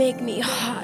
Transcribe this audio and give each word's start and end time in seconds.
make 0.00 0.22
me 0.22 0.40
hot. 0.40 0.79